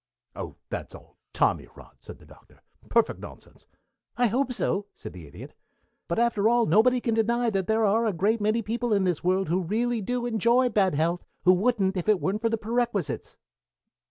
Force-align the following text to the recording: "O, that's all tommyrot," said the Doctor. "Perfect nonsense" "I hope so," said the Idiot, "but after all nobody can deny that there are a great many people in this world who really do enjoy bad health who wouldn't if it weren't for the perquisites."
"O, 0.35 0.55
that's 0.71 0.95
all 0.95 1.19
tommyrot," 1.31 1.97
said 1.99 2.17
the 2.17 2.25
Doctor. 2.25 2.63
"Perfect 2.89 3.19
nonsense" 3.19 3.67
"I 4.17 4.25
hope 4.25 4.51
so," 4.51 4.87
said 4.95 5.13
the 5.13 5.27
Idiot, 5.27 5.53
"but 6.07 6.17
after 6.17 6.49
all 6.49 6.65
nobody 6.65 6.99
can 6.99 7.13
deny 7.13 7.51
that 7.51 7.67
there 7.67 7.83
are 7.85 8.07
a 8.07 8.11
great 8.11 8.41
many 8.41 8.63
people 8.63 8.93
in 8.95 9.03
this 9.03 9.23
world 9.23 9.47
who 9.49 9.61
really 9.61 10.01
do 10.01 10.25
enjoy 10.25 10.69
bad 10.69 10.95
health 10.95 11.23
who 11.43 11.53
wouldn't 11.53 11.97
if 11.97 12.09
it 12.09 12.19
weren't 12.19 12.41
for 12.41 12.49
the 12.49 12.57
perquisites." 12.57 13.37